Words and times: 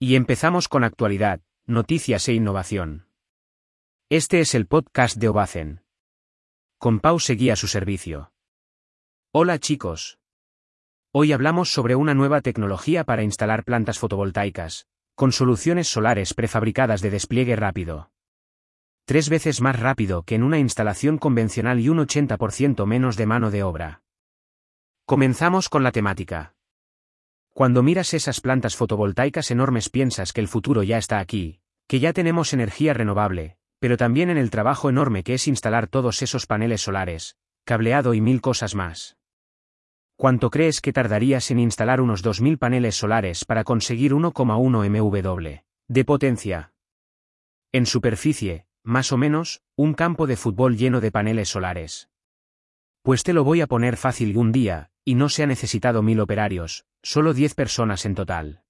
Y 0.00 0.14
empezamos 0.14 0.68
con 0.68 0.84
actualidad, 0.84 1.40
noticias 1.66 2.28
e 2.28 2.32
innovación. 2.32 3.08
Este 4.08 4.38
es 4.38 4.54
el 4.54 4.68
podcast 4.68 5.16
de 5.16 5.28
Obacen. 5.28 5.82
Con 6.78 7.00
Pau 7.00 7.18
seguía 7.18 7.56
su 7.56 7.66
servicio. 7.66 8.32
Hola 9.32 9.58
chicos. 9.58 10.20
Hoy 11.10 11.32
hablamos 11.32 11.70
sobre 11.70 11.96
una 11.96 12.14
nueva 12.14 12.42
tecnología 12.42 13.02
para 13.02 13.24
instalar 13.24 13.64
plantas 13.64 13.98
fotovoltaicas, 13.98 14.86
con 15.16 15.32
soluciones 15.32 15.88
solares 15.88 16.32
prefabricadas 16.32 17.00
de 17.00 17.10
despliegue 17.10 17.56
rápido. 17.56 18.12
Tres 19.04 19.28
veces 19.28 19.60
más 19.60 19.80
rápido 19.80 20.22
que 20.22 20.36
en 20.36 20.44
una 20.44 20.60
instalación 20.60 21.18
convencional 21.18 21.80
y 21.80 21.88
un 21.88 21.98
80% 21.98 22.86
menos 22.86 23.16
de 23.16 23.26
mano 23.26 23.50
de 23.50 23.64
obra. 23.64 24.02
Comenzamos 25.06 25.68
con 25.68 25.82
la 25.82 25.90
temática. 25.90 26.54
Cuando 27.58 27.82
miras 27.82 28.14
esas 28.14 28.40
plantas 28.40 28.76
fotovoltaicas 28.76 29.50
enormes 29.50 29.88
piensas 29.88 30.32
que 30.32 30.40
el 30.40 30.46
futuro 30.46 30.84
ya 30.84 30.96
está 30.96 31.18
aquí, 31.18 31.58
que 31.88 31.98
ya 31.98 32.12
tenemos 32.12 32.52
energía 32.52 32.94
renovable, 32.94 33.56
pero 33.80 33.96
también 33.96 34.30
en 34.30 34.38
el 34.38 34.50
trabajo 34.50 34.88
enorme 34.88 35.24
que 35.24 35.34
es 35.34 35.48
instalar 35.48 35.88
todos 35.88 36.22
esos 36.22 36.46
paneles 36.46 36.82
solares, 36.82 37.36
cableado 37.64 38.14
y 38.14 38.20
mil 38.20 38.40
cosas 38.40 38.76
más. 38.76 39.16
¿Cuánto 40.14 40.50
crees 40.50 40.80
que 40.80 40.92
tardarías 40.92 41.50
en 41.50 41.58
instalar 41.58 42.00
unos 42.00 42.24
2.000 42.24 42.58
paneles 42.60 42.94
solares 42.94 43.44
para 43.44 43.64
conseguir 43.64 44.12
1,1 44.12 44.88
MW 44.88 45.64
de 45.88 46.04
potencia? 46.04 46.72
En 47.72 47.86
superficie, 47.86 48.66
más 48.84 49.10
o 49.10 49.16
menos, 49.16 49.62
un 49.74 49.94
campo 49.94 50.28
de 50.28 50.36
fútbol 50.36 50.76
lleno 50.76 51.00
de 51.00 51.10
paneles 51.10 51.48
solares. 51.48 52.08
Pues 53.02 53.24
te 53.24 53.32
lo 53.32 53.42
voy 53.42 53.62
a 53.62 53.66
poner 53.66 53.96
fácil 53.96 54.36
un 54.36 54.52
día, 54.52 54.90
y 55.04 55.16
no 55.16 55.28
se 55.28 55.42
ha 55.42 55.46
necesitado 55.46 56.02
mil 56.02 56.20
operarios, 56.20 56.84
solo 57.08 57.32
10 57.32 57.54
personas 57.54 58.04
en 58.04 58.14
total. 58.14 58.60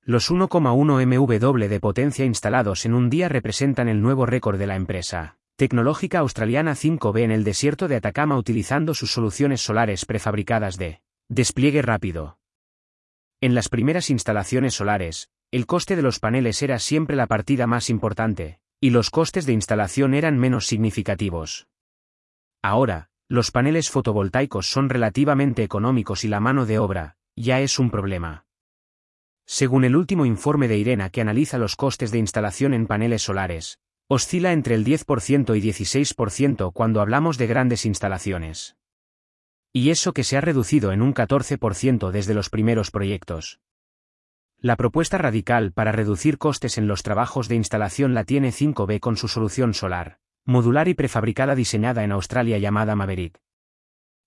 Los 0.00 0.30
1,1 0.30 1.06
MW 1.06 1.68
de 1.68 1.78
potencia 1.78 2.24
instalados 2.24 2.86
en 2.86 2.94
un 2.94 3.10
día 3.10 3.28
representan 3.28 3.86
el 3.86 4.00
nuevo 4.00 4.24
récord 4.24 4.58
de 4.58 4.66
la 4.66 4.76
empresa 4.76 5.36
tecnológica 5.56 6.20
australiana 6.20 6.72
5B 6.72 7.20
en 7.20 7.30
el 7.30 7.44
desierto 7.44 7.86
de 7.86 7.96
Atacama 7.96 8.38
utilizando 8.38 8.94
sus 8.94 9.12
soluciones 9.12 9.60
solares 9.60 10.06
prefabricadas 10.06 10.78
de 10.78 11.02
despliegue 11.28 11.82
rápido. 11.82 12.38
En 13.42 13.54
las 13.54 13.68
primeras 13.68 14.08
instalaciones 14.08 14.72
solares, 14.72 15.28
el 15.50 15.66
coste 15.66 15.96
de 15.96 16.02
los 16.02 16.20
paneles 16.20 16.62
era 16.62 16.78
siempre 16.78 17.14
la 17.14 17.26
partida 17.26 17.66
más 17.66 17.90
importante, 17.90 18.58
y 18.80 18.88
los 18.88 19.10
costes 19.10 19.44
de 19.44 19.52
instalación 19.52 20.14
eran 20.14 20.38
menos 20.38 20.66
significativos. 20.66 21.68
Ahora, 22.62 23.10
los 23.28 23.50
paneles 23.50 23.90
fotovoltaicos 23.90 24.66
son 24.66 24.88
relativamente 24.88 25.62
económicos 25.62 26.24
y 26.24 26.28
la 26.28 26.40
mano 26.40 26.64
de 26.64 26.78
obra, 26.78 27.16
ya 27.36 27.60
es 27.60 27.78
un 27.78 27.90
problema. 27.90 28.46
Según 29.46 29.84
el 29.84 29.96
último 29.96 30.26
informe 30.26 30.68
de 30.68 30.78
Irena 30.78 31.10
que 31.10 31.20
analiza 31.20 31.58
los 31.58 31.76
costes 31.76 32.10
de 32.10 32.18
instalación 32.18 32.74
en 32.74 32.86
paneles 32.86 33.22
solares, 33.22 33.78
oscila 34.08 34.52
entre 34.52 34.74
el 34.74 34.84
10% 34.84 35.56
y 35.56 35.60
16% 35.60 36.72
cuando 36.72 37.00
hablamos 37.00 37.38
de 37.38 37.46
grandes 37.46 37.84
instalaciones. 37.84 38.76
Y 39.72 39.90
eso 39.90 40.12
que 40.12 40.24
se 40.24 40.36
ha 40.36 40.40
reducido 40.40 40.92
en 40.92 41.02
un 41.02 41.12
14% 41.12 42.10
desde 42.10 42.34
los 42.34 42.48
primeros 42.48 42.90
proyectos. 42.90 43.60
La 44.58 44.76
propuesta 44.76 45.18
radical 45.18 45.72
para 45.72 45.92
reducir 45.92 46.38
costes 46.38 46.78
en 46.78 46.86
los 46.86 47.02
trabajos 47.02 47.48
de 47.48 47.56
instalación 47.56 48.14
la 48.14 48.24
tiene 48.24 48.50
5B 48.50 49.00
con 49.00 49.16
su 49.16 49.28
solución 49.28 49.74
solar 49.74 50.20
modular 50.46 50.88
y 50.88 50.94
prefabricada 50.94 51.54
diseñada 51.54 52.04
en 52.04 52.12
Australia 52.12 52.58
llamada 52.58 52.94
Maverick. 52.94 53.40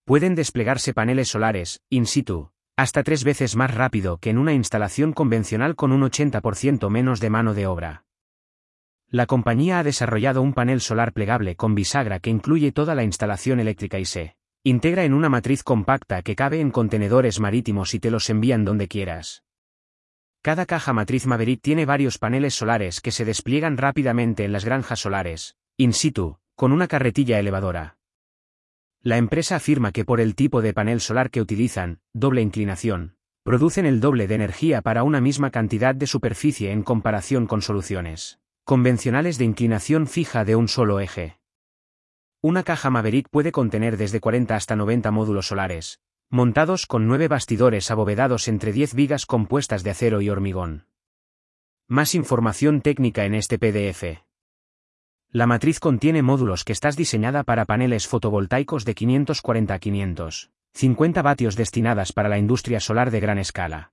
Pueden 0.03 0.33
desplegarse 0.35 0.93
paneles 0.93 1.27
solares, 1.27 1.81
in 1.89 2.05
situ, 2.05 2.51
hasta 2.77 3.01
tres 3.03 3.23
veces 3.23 3.55
más 3.55 3.73
rápido 3.73 4.19
que 4.19 4.29
en 4.29 4.37
una 4.37 4.53
instalación 4.53 5.11
convencional 5.11 5.75
con 5.75 5.91
un 5.91 6.03
80% 6.03 6.89
menos 6.91 7.19
de 7.19 7.29
mano 7.31 7.55
de 7.55 7.65
obra. 7.65 8.05
La 9.09 9.25
compañía 9.25 9.79
ha 9.79 9.83
desarrollado 9.83 10.43
un 10.43 10.53
panel 10.53 10.79
solar 10.79 11.11
plegable 11.11 11.55
con 11.55 11.73
bisagra 11.73 12.19
que 12.19 12.29
incluye 12.29 12.71
toda 12.71 12.93
la 12.93 13.03
instalación 13.03 13.59
eléctrica 13.59 13.97
y 13.97 14.05
se 14.05 14.37
integra 14.63 15.05
en 15.05 15.13
una 15.13 15.27
matriz 15.27 15.63
compacta 15.63 16.21
que 16.21 16.35
cabe 16.35 16.59
en 16.59 16.69
contenedores 16.69 17.39
marítimos 17.39 17.95
y 17.95 17.99
te 17.99 18.11
los 18.11 18.29
envían 18.29 18.63
donde 18.63 18.87
quieras. 18.87 19.43
Cada 20.43 20.65
caja 20.65 20.93
matriz 20.93 21.25
Maverick 21.25 21.61
tiene 21.61 21.85
varios 21.85 22.19
paneles 22.19 22.53
solares 22.53 23.01
que 23.01 23.11
se 23.11 23.25
despliegan 23.25 23.77
rápidamente 23.77 24.45
en 24.45 24.51
las 24.51 24.65
granjas 24.65 24.99
solares, 24.99 25.55
in 25.77 25.93
situ, 25.93 26.37
con 26.55 26.71
una 26.71 26.87
carretilla 26.87 27.39
elevadora. 27.39 27.96
La 29.03 29.17
empresa 29.17 29.55
afirma 29.55 29.91
que 29.91 30.05
por 30.05 30.19
el 30.19 30.35
tipo 30.35 30.61
de 30.61 30.73
panel 30.73 31.01
solar 31.01 31.29
que 31.29 31.41
utilizan, 31.41 31.99
doble 32.13 32.41
inclinación, 32.41 33.15
producen 33.43 33.85
el 33.85 34.01
doble 34.01 34.27
de 34.27 34.35
energía 34.35 34.81
para 34.81 35.03
una 35.03 35.21
misma 35.21 35.51
cantidad 35.51 35.95
de 35.95 36.07
superficie 36.07 36.71
en 36.71 36.83
comparación 36.83 37.47
con 37.47 37.61
soluciones 37.61 38.39
convencionales 38.65 39.37
de 39.37 39.45
inclinación 39.45 40.07
fija 40.07 40.43
de 40.43 40.57
un 40.57 40.67
solo 40.67 40.99
eje. 40.99 41.39
Una 42.41 42.63
caja 42.63 42.89
Maverick 42.89 43.29
puede 43.29 43.53
contener 43.53 43.95
desde 43.95 44.19
40 44.19 44.57
hasta 44.57 44.75
90 44.75 45.09
módulos 45.09 45.47
solares, 45.47 46.01
montados 46.29 46.85
con 46.85 47.07
nueve 47.07 47.29
bastidores 47.29 47.89
abovedados 47.91 48.49
entre 48.49 48.73
10 48.73 48.93
vigas 48.93 49.25
compuestas 49.25 49.83
de 49.83 49.91
acero 49.91 50.19
y 50.19 50.29
hormigón. 50.29 50.85
Más 51.87 52.13
información 52.13 52.81
técnica 52.81 53.23
en 53.23 53.35
este 53.35 53.57
PDF. 53.57 54.26
La 55.31 55.45
matriz 55.45 55.79
contiene 55.79 56.21
módulos 56.21 56.63
que 56.63 56.71
estás 56.71 56.95
diseñada 56.95 57.43
para 57.43 57.65
paneles 57.65 58.07
fotovoltaicos 58.07 58.85
de 58.85 58.95
540 58.95 59.73
a 59.73 59.79
550 59.79 61.21
vatios 61.21 61.55
destinadas 61.57 62.13
para 62.13 62.29
la 62.29 62.37
industria 62.37 62.79
solar 62.79 63.11
de 63.11 63.19
gran 63.19 63.37
escala. 63.37 63.91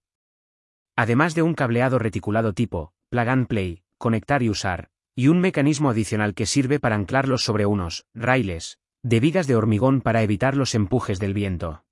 Además 0.94 1.34
de 1.34 1.42
un 1.42 1.54
cableado 1.54 1.98
reticulado 1.98 2.52
tipo, 2.52 2.92
plug 3.08 3.28
and 3.28 3.46
play, 3.48 3.82
conectar 3.98 4.44
y 4.44 4.48
usar, 4.48 4.90
y 5.16 5.26
un 5.26 5.40
mecanismo 5.40 5.90
adicional 5.90 6.34
que 6.34 6.46
sirve 6.46 6.78
para 6.78 6.94
anclarlos 6.94 7.42
sobre 7.44 7.66
unos 7.66 8.06
raíles 8.14 8.78
de 9.02 9.20
vigas 9.20 9.46
de 9.46 9.56
hormigón 9.56 10.00
para 10.00 10.22
evitar 10.22 10.56
los 10.56 10.74
empujes 10.74 11.18
del 11.18 11.34
viento. 11.34 11.84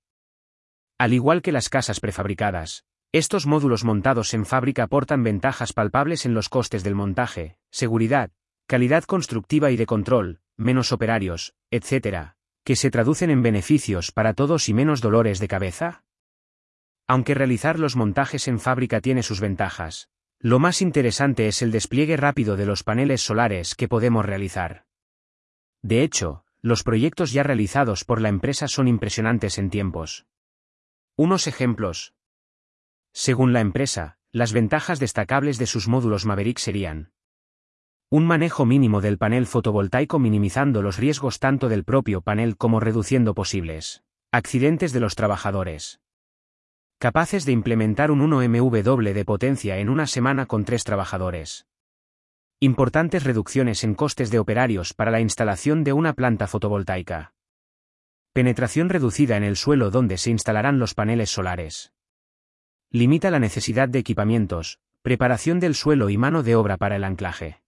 Al 0.97 1.13
igual 1.13 1.41
que 1.41 1.51
las 1.51 1.69
casas 1.69 1.99
prefabricadas, 1.99 2.85
estos 3.11 3.45
módulos 3.45 3.83
montados 3.83 4.33
en 4.33 4.45
fábrica 4.45 4.83
aportan 4.83 5.21
ventajas 5.21 5.73
palpables 5.73 6.25
en 6.25 6.33
los 6.33 6.49
costes 6.49 6.83
del 6.83 6.95
montaje, 6.95 7.57
seguridad, 7.69 8.31
calidad 8.67 9.03
constructiva 9.03 9.71
y 9.71 9.75
de 9.77 9.85
control, 9.85 10.41
menos 10.57 10.91
operarios, 10.91 11.55
etc., 11.71 12.35
que 12.63 12.75
se 12.75 12.91
traducen 12.91 13.29
en 13.29 13.41
beneficios 13.41 14.11
para 14.11 14.33
todos 14.33 14.69
y 14.69 14.73
menos 14.73 15.01
dolores 15.01 15.39
de 15.39 15.47
cabeza? 15.47 16.03
Aunque 17.07 17.33
realizar 17.33 17.79
los 17.79 17.95
montajes 17.95 18.47
en 18.47 18.59
fábrica 18.59 19.01
tiene 19.01 19.23
sus 19.23 19.41
ventajas, 19.41 20.09
lo 20.39 20.59
más 20.59 20.81
interesante 20.81 21.47
es 21.47 21.61
el 21.61 21.71
despliegue 21.71 22.17
rápido 22.17 22.57
de 22.57 22.65
los 22.65 22.83
paneles 22.83 23.21
solares 23.21 23.75
que 23.75 23.87
podemos 23.87 24.25
realizar. 24.25 24.85
De 25.81 26.03
hecho, 26.03 26.43
los 26.61 26.83
proyectos 26.83 27.31
ya 27.31 27.43
realizados 27.43 28.03
por 28.03 28.19
la 28.19 28.29
empresa 28.29 28.67
son 28.67 28.89
impresionantes 28.89 29.57
en 29.57 29.69
tiempos. 29.69 30.25
Unos 31.15 31.47
ejemplos. 31.47 32.13
Según 33.13 33.53
la 33.53 33.61
empresa, 33.61 34.17
las 34.31 34.51
ventajas 34.51 34.99
destacables 34.99 35.57
de 35.59 35.67
sus 35.67 35.87
módulos 35.87 36.25
Maverick 36.25 36.57
serían 36.57 37.12
un 38.13 38.27
manejo 38.27 38.63
mínimo 38.67 39.01
del 39.01 39.17
panel 39.17 39.47
fotovoltaico 39.47 40.19
minimizando 40.19 40.83
los 40.83 40.97
riesgos 40.97 41.39
tanto 41.39 41.67
del 41.67 41.83
propio 41.83 42.21
panel 42.21 42.57
como 42.57 42.79
reduciendo 42.79 43.33
posibles 43.33 44.03
accidentes 44.31 44.93
de 44.93 44.99
los 44.99 45.15
trabajadores. 45.15 45.99
Capaces 46.99 47.43
de 47.45 47.53
implementar 47.53 48.11
un 48.11 48.21
1 48.21 48.47
MW 48.49 49.13
de 49.13 49.25
potencia 49.25 49.79
en 49.79 49.89
una 49.89 50.05
semana 50.05 50.45
con 50.45 50.63
tres 50.63 50.83
trabajadores. 50.83 51.65
Importantes 52.59 53.23
reducciones 53.23 53.83
en 53.83 53.95
costes 53.95 54.29
de 54.29 54.37
operarios 54.37 54.93
para 54.93 55.09
la 55.09 55.19
instalación 55.19 55.83
de 55.83 55.93
una 55.93 56.13
planta 56.13 56.45
fotovoltaica. 56.45 57.33
Penetración 58.31 58.89
reducida 58.89 59.37
en 59.37 59.43
el 59.43 59.57
suelo 59.57 59.89
donde 59.89 60.19
se 60.19 60.29
instalarán 60.29 60.77
los 60.77 60.93
paneles 60.93 61.31
solares. 61.31 61.93
Limita 62.91 63.31
la 63.31 63.39
necesidad 63.39 63.89
de 63.89 63.97
equipamientos, 63.97 64.77
preparación 65.01 65.59
del 65.59 65.73
suelo 65.73 66.11
y 66.11 66.19
mano 66.19 66.43
de 66.43 66.55
obra 66.55 66.77
para 66.77 66.95
el 66.95 67.05
anclaje. 67.05 67.62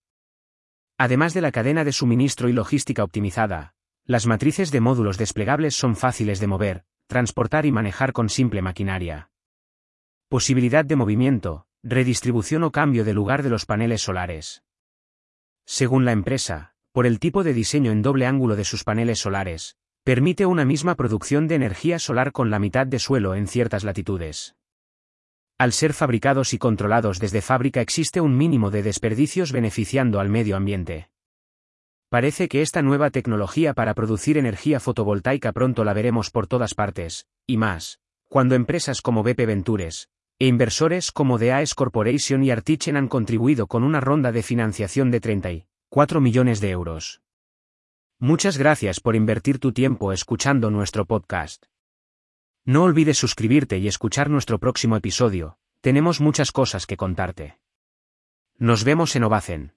Además 0.98 1.34
de 1.34 1.42
la 1.42 1.52
cadena 1.52 1.84
de 1.84 1.92
suministro 1.92 2.48
y 2.48 2.54
logística 2.54 3.04
optimizada, 3.04 3.74
las 4.06 4.28
matrices 4.28 4.72
de 4.72 4.80
módulos 4.80 5.18
desplegables 5.18 5.76
son 5.76 5.96
fáciles 5.96 6.40
de 6.40 6.48
mover, 6.48 6.86
transportar 7.08 7.66
y 7.66 7.72
manejar 7.72 8.14
con 8.14 8.30
simple 8.30 8.62
maquinaria. 8.62 9.30
Posibilidad 10.30 10.86
de 10.86 10.96
movimiento, 10.96 11.68
redistribución 11.84 12.64
o 12.64 12.72
cambio 12.72 13.04
de 13.04 13.14
lugar 13.14 13.44
de 13.44 13.50
los 13.50 13.66
paneles 13.66 14.02
solares. 14.02 14.64
Según 15.66 16.06
la 16.06 16.14
empresa, 16.14 16.76
por 16.92 17.06
el 17.06 17.20
tipo 17.20 17.44
de 17.44 17.54
diseño 17.54 17.92
en 17.92 18.02
doble 18.02 18.26
ángulo 18.26 18.56
de 18.56 18.64
sus 18.64 18.84
paneles 18.84 19.20
solares, 19.20 19.78
permite 20.04 20.46
una 20.46 20.64
misma 20.64 20.96
producción 20.96 21.48
de 21.48 21.56
energía 21.56 22.00
solar 22.00 22.32
con 22.32 22.50
la 22.50 22.60
mitad 22.60 22.88
de 22.88 23.00
suelo 23.00 23.36
en 23.36 23.48
ciertas 23.48 23.84
latitudes. 23.84 24.56
Al 25.58 25.72
ser 25.72 25.94
fabricados 25.94 26.54
y 26.54 26.58
controlados 26.58 27.20
desde 27.20 27.42
fábrica 27.42 27.80
existe 27.80 28.20
un 28.20 28.36
mínimo 28.36 28.72
de 28.72 28.84
desperdicios 28.84 29.54
beneficiando 29.54 30.20
al 30.20 30.28
medio 30.28 30.58
ambiente. 30.58 31.10
Parece 32.10 32.50
que 32.50 32.62
esta 32.62 32.82
nueva 32.82 33.10
tecnología 33.10 33.74
para 33.74 33.94
producir 33.94 34.38
energía 34.38 34.82
fotovoltaica 34.82 35.54
pronto 35.54 35.86
la 35.86 35.94
veremos 35.94 36.30
por 36.30 36.48
todas 36.48 36.74
partes, 36.74 37.28
y 37.48 37.56
más, 37.56 38.00
cuando 38.28 38.56
empresas 38.56 39.02
como 39.02 39.24
BP 39.24 39.46
Ventures, 39.46 40.10
E 40.38 40.48
inversores 40.48 41.14
como 41.14 41.40
The 41.40 41.54
AES 41.54 41.74
Corporation 41.74 42.44
y 42.44 42.52
Artichen 42.52 42.98
han 42.98 43.08
contribuido 43.08 43.68
con 43.68 43.86
una 43.86 44.02
ronda 44.02 44.34
de 44.34 44.44
financiación 44.44 45.10
de 45.10 45.22
34 45.22 46.20
millones 46.20 46.60
de 46.60 46.72
euros. 46.72 47.22
Muchas 48.20 48.58
gracias 48.58 49.00
por 49.00 49.16
invertir 49.16 49.60
tu 49.60 49.72
tiempo 49.72 50.12
escuchando 50.12 50.70
nuestro 50.70 51.06
podcast. 51.06 51.68
No 52.68 52.82
olvides 52.82 53.20
suscribirte 53.20 53.78
y 53.78 53.88
escuchar 53.88 54.32
nuestro 54.32 54.58
próximo 54.58 54.98
episodio, 54.98 55.60
tenemos 55.82 56.20
muchas 56.20 56.52
cosas 56.52 56.88
que 56.88 56.98
contarte. 56.98 57.60
Nos 58.58 58.84
vemos 58.84 59.16
en 59.16 59.24
Ovacen. 59.24 59.75